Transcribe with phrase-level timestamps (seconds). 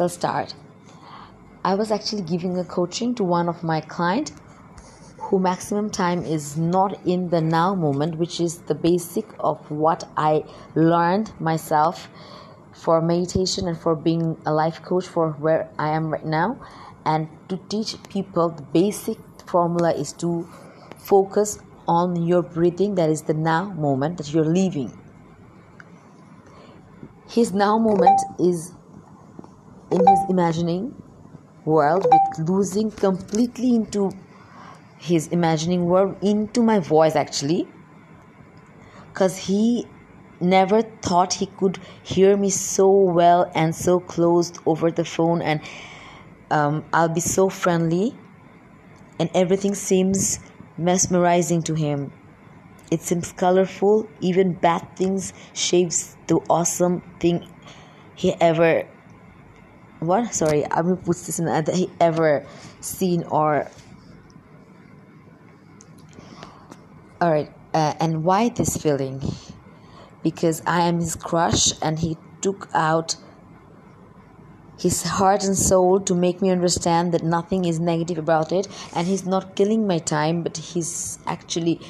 [0.00, 0.54] I'll start.
[1.64, 4.32] I was actually giving a coaching to one of my client
[5.18, 10.04] who maximum time is not in the now moment, which is the basic of what
[10.16, 10.44] I
[10.76, 12.08] learned myself
[12.72, 16.60] for meditation and for being a life coach for where I am right now.
[17.04, 20.48] And to teach people the basic formula is to
[20.96, 21.58] focus
[21.88, 24.96] on your breathing, that is the now moment that you're living.
[27.28, 28.72] His now moment is
[29.90, 30.94] in his imagining
[31.64, 34.10] world with losing completely into
[34.98, 37.68] his imagining world into my voice actually.
[39.12, 39.86] Because he
[40.40, 45.62] never thought he could hear me so well and so close over the phone and
[46.50, 48.14] um, i'll be so friendly
[49.18, 50.40] and everything seems
[50.76, 52.12] mesmerizing to him.
[52.90, 57.48] It seems colorful even bad things shapes the awesome thing
[58.14, 58.86] he ever
[60.06, 60.34] what?
[60.34, 62.46] Sorry i'm gonna put this in that he ever
[62.80, 63.68] seen or
[67.20, 69.20] all right uh, and why this feeling?
[70.22, 73.16] Because i am his crush and he took out
[74.78, 79.06] his heart and soul to make me understand that nothing is negative about it and
[79.06, 81.80] he's not killing my time but he's actually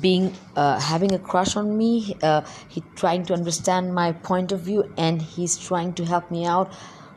[0.00, 4.60] being uh, having a crush on me uh, he trying to understand my point of
[4.60, 6.72] view and he's trying to help me out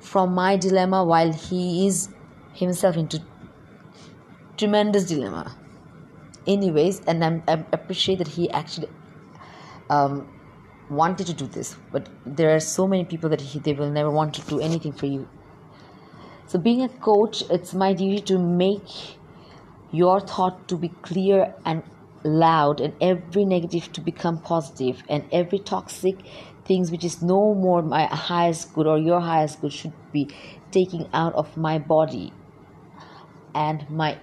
[0.00, 2.08] from my dilemma while he is
[2.52, 3.22] himself into
[4.56, 5.56] tremendous dilemma.
[6.46, 8.88] Anyways and I'm, i appreciate that he actually
[9.88, 10.28] um,
[10.88, 14.10] wanted to do this but there are so many people that he, they will never
[14.10, 15.28] want to do anything for you.
[16.46, 19.16] So being a coach it's my duty to make
[19.92, 21.82] your thought to be clear and
[22.22, 26.16] loud and every negative to become positive and every toxic
[26.64, 30.28] things which is no more my highest good or your highest good should be
[30.70, 32.32] taking out of my body
[33.54, 34.18] and my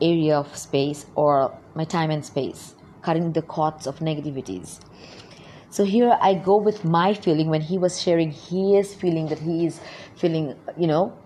[0.00, 4.80] area of space or my time and space cutting the cords of negativities.
[5.70, 9.66] So here i go with my feeling when he was sharing his feeling that he
[9.66, 9.80] is
[10.16, 11.16] feeling you know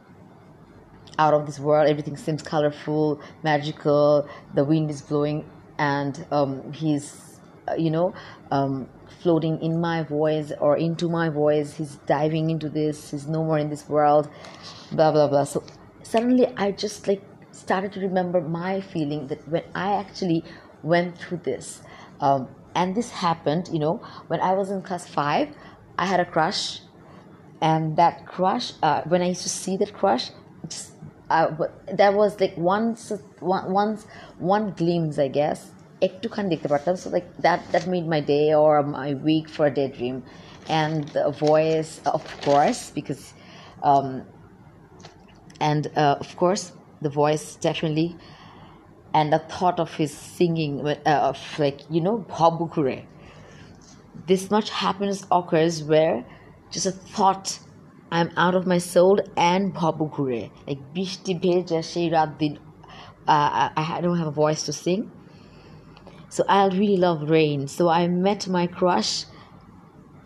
[1.19, 1.89] out of this world.
[1.89, 5.45] Everything seems colorful magical the wind is blowing
[5.79, 8.15] and um, he's uh, you know
[8.51, 8.89] um,
[9.23, 11.75] floating in my voice or into my voice.
[11.75, 13.11] He's diving into this.
[13.11, 14.29] He's no more in this world.
[14.93, 15.45] Blah blah blah.
[15.45, 15.65] So
[16.05, 20.45] suddenly i just like started to remember my feeling that when i actually
[20.83, 21.83] went through this.
[22.21, 25.49] Um, and this happened you know when i was in class 5
[25.99, 26.81] i had a crush.
[27.61, 30.31] And that crush uh, when i used to see that crush
[31.30, 34.06] just uh, that was like once one once
[34.38, 35.72] one glimpse I guess
[36.08, 39.74] একটুখানি দেখতে পারতাম so like that that made my day or my week for a
[39.80, 40.24] daydream
[40.70, 43.34] and the voice of course because
[43.84, 44.24] um,
[45.60, 46.72] and uh, of course
[47.02, 48.16] the voice definitely
[49.14, 53.06] and the thought of his singing uh, of like you know bhabukure
[54.28, 56.24] this much happiness occurs where
[56.72, 57.60] just a thought
[58.15, 60.49] I'm out of my soul and Babugure.
[60.69, 62.61] Like Bishti Bheja Sheirab Din.
[63.27, 65.11] Uh, I, don't have a voice to sing.
[66.29, 67.67] So I really love rain.
[67.67, 69.25] So I met my crush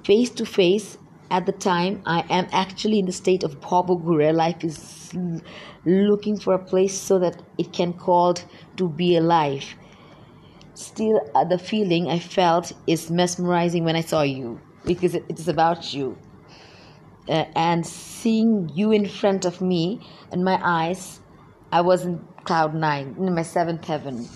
[0.05, 0.99] face to face.
[1.31, 4.35] At the time, I am actually in the state of Babugure.
[4.35, 5.15] Life is
[5.87, 8.45] looking for a place so that it can called
[8.77, 9.65] to be alive.
[10.75, 15.39] Still, uh, the feeling I felt is mesmerizing when I saw you because it, it
[15.39, 16.19] is about you
[17.29, 20.01] uh, and seeing you in front of me
[20.33, 21.21] and my eyes
[21.73, 22.19] i was in
[22.49, 24.27] cloud nine in my seventh heaven.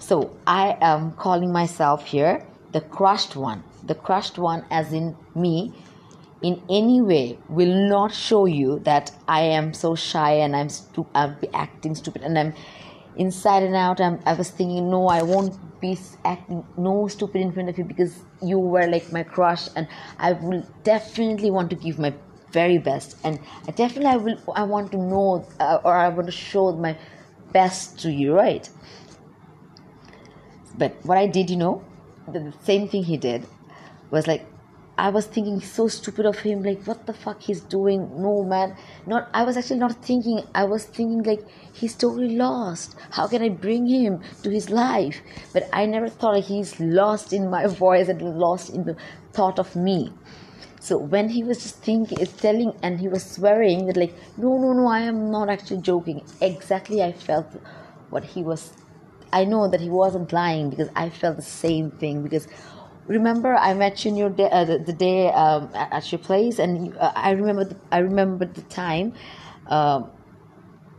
[0.00, 3.62] So i am calling myself here the crushed one.
[3.84, 5.72] The crushed one as in me
[6.42, 11.06] in any way will not show you that i am so shy and i'm stu-
[11.40, 12.54] be acting stupid and i'm
[13.18, 17.52] inside and out I'm, i was thinking no i won't be acting no stupid in
[17.52, 19.86] front of you because you were like my crush and
[20.18, 22.14] i will definitely want to give my
[22.50, 26.26] very best and I definitely i will i want to know uh, or i want
[26.26, 26.96] to show my
[27.52, 28.68] best to you right?
[30.76, 31.84] But what i did you know
[32.26, 33.46] the, the same thing he did
[34.10, 34.46] was like
[34.98, 38.20] I was thinking so stupid of him, like what the fuck he's doing.
[38.20, 40.42] No man, not I was actually not thinking.
[40.56, 42.96] I was thinking like he's totally lost.
[43.12, 45.20] How can I bring him to his life?
[45.52, 48.96] But I never thought like, he's lost in my voice and lost in the
[49.32, 50.12] thought of me.
[50.80, 54.72] So when he was just thinking, telling, and he was swearing that like, no, no,
[54.72, 56.24] no, I am not actually joking.
[56.40, 57.46] Exactly, I felt
[58.10, 58.72] what he was.
[59.32, 62.48] I know that he wasn't lying because I felt the same thing because
[63.08, 66.96] remember I met you your day, uh, the, the day um, at, your place, and
[66.96, 69.14] uh, I remember the, I remember the time.
[69.66, 70.10] Um,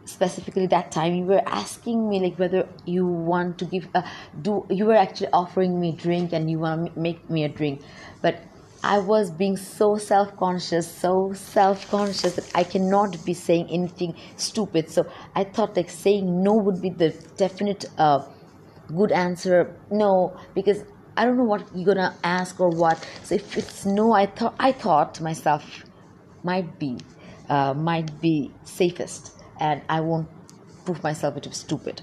[0.05, 4.01] specifically that time you were asking me like whether you want to give uh,
[4.41, 7.79] do you were actually offering me drink and you want to make me a drink
[8.23, 8.41] but
[8.83, 15.05] i was being so self-conscious so self-conscious that i cannot be saying anything stupid so
[15.35, 18.19] i thought like saying no would be the definite uh,
[18.95, 20.83] good answer no because
[21.19, 24.55] i don't know what you're gonna ask or what so if it's no i thought
[24.59, 25.83] i thought myself
[26.43, 26.97] might be
[27.49, 30.29] uh, might be safest and I won't
[30.85, 32.01] prove myself to be stupid.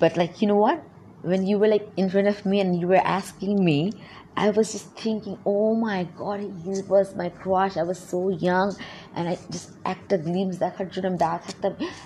[0.00, 0.82] But like you know what?
[1.22, 3.92] When you were like in front of me and you were asking me,
[4.36, 7.76] I was just thinking, oh my god, he was my crush.
[7.76, 8.76] I was so young
[9.14, 10.78] and I just acted glimpse that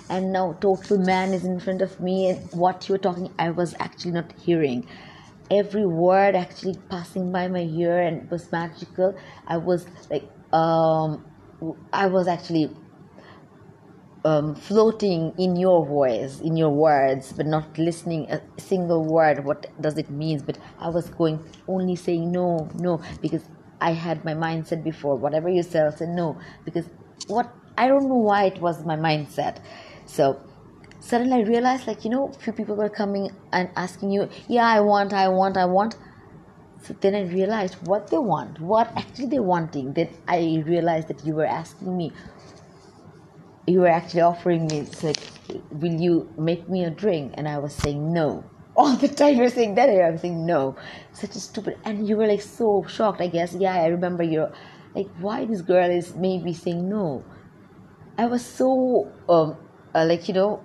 [0.09, 3.51] and now total man is in front of me and what you were talking I
[3.51, 4.87] was actually not hearing.
[5.51, 9.15] Every word actually passing by my ear and it was magical.
[9.47, 11.25] I was like um
[11.93, 12.71] I was actually
[14.23, 19.45] um, floating in your voice, in your words, but not listening a single word.
[19.45, 20.41] What does it mean?
[20.45, 23.43] But I was going only saying no, no, because
[23.79, 25.15] I had my mindset before.
[25.15, 26.85] Whatever you say, say no, because
[27.27, 29.57] what I don't know why it was my mindset.
[30.05, 30.39] So
[31.01, 34.79] suddenly I realized, like you know, few people were coming and asking you, yeah, I
[34.79, 35.97] want, I want, I want.
[36.83, 39.93] So then I realized what they want, what actually they're wanting.
[39.93, 42.13] Then I realized that you were asking me,
[43.67, 45.17] you were actually offering me it's like
[45.71, 47.33] will you make me a drink?
[47.35, 48.43] And i was saying no.
[48.75, 50.75] All the time you're saying that I'm saying no.
[51.13, 53.53] Such a stupid and you were like so shocked i guess.
[53.53, 54.51] Yeah i remember you're
[54.95, 57.23] like why this girl is maybe saying no?
[58.17, 59.57] I was so um
[59.93, 60.63] uh, like you know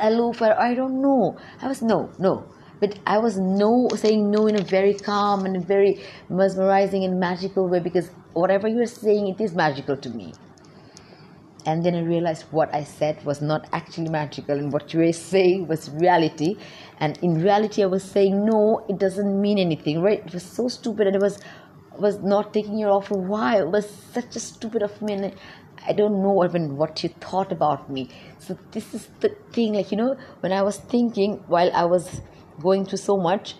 [0.00, 2.44] aloof i don't know i was no no
[2.80, 7.68] but i was no saying no in a very calm and very mesmerizing and magical
[7.68, 10.32] way because whatever you're saying it is magical to me
[11.66, 15.12] and then I realized what I said was not actually magical, and what you were
[15.12, 16.56] saying was reality.
[16.98, 20.24] And in reality, I was saying no, it doesn't mean anything, right?
[20.24, 21.38] It was so stupid, and it was
[22.00, 23.14] was not taking your offer.
[23.14, 23.60] Why?
[23.60, 25.14] It was such a stupid of me.
[25.14, 25.34] And
[25.86, 28.08] I don't know even what you thought about me.
[28.38, 29.74] So this is the thing.
[29.74, 32.20] Like you know, when I was thinking while I was
[32.60, 33.54] going through so much,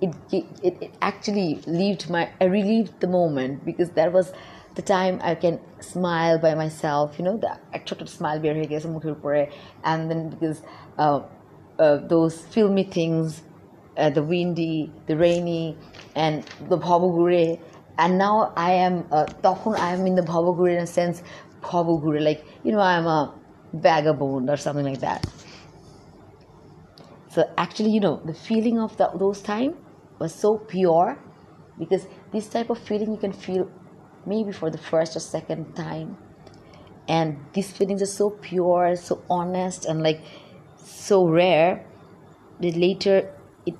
[0.00, 2.30] it it, it actually relieved my.
[2.40, 4.32] I relieved the moment because that was
[4.74, 7.18] the time I can smile by myself.
[7.18, 9.48] You know, the I tried to smile bare hair,
[9.84, 10.62] and then because
[10.98, 11.20] uh,
[11.78, 13.42] uh, those filmy things,
[13.96, 15.76] uh, the windy, the rainy,
[16.14, 17.58] and the bhabugure
[17.98, 21.22] and now I am uh, tokhon I am in the bhavaguru in a sense
[21.62, 23.34] bhavaguru like you know I am a
[23.72, 25.26] vagabond or something like that.
[27.28, 29.74] So actually, you know, the feeling of the, those time
[30.20, 31.18] was so pure
[31.78, 33.68] because this type of feeling you can feel
[34.24, 36.16] maybe for the first or second time
[37.08, 40.22] and these feelings are so pure so honest and like
[40.82, 41.84] so rare
[42.60, 43.30] that later
[43.66, 43.74] it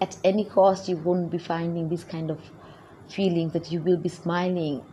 [0.00, 2.40] at any cost you won't be finding this kind of
[3.08, 4.84] feelings that you will be smiling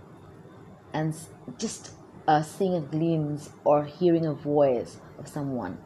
[0.93, 1.15] and
[1.57, 1.91] just
[2.27, 5.77] uh, seeing a glimpse or hearing a voice of someone.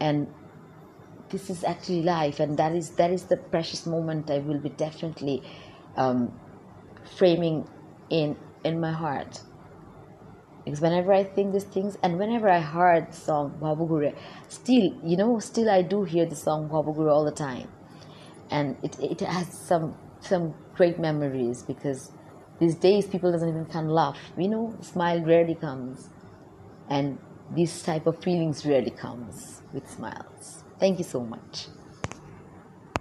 [0.00, 0.28] And
[1.30, 4.70] this is actually life and that is that is the precious moment i will be
[4.70, 5.42] definitely
[5.98, 6.32] um,
[7.16, 7.68] framing
[8.10, 9.40] in in my heart.
[10.64, 14.14] Because whenever I think these things and whenever I heard the song Babugure,
[14.48, 17.68] still you know still I do hear the song Babugure all the time.
[18.50, 22.12] And it, it has some some great memories because
[22.58, 24.18] these days people doesn't even can laugh.
[24.36, 26.10] You know smile rarely comes.
[26.88, 27.18] And
[27.50, 30.64] this type of feelings rarely comes with smiles.
[30.78, 31.68] Thank you so much